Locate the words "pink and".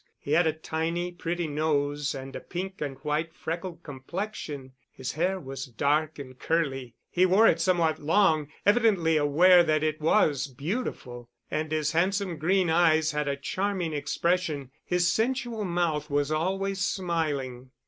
2.39-2.97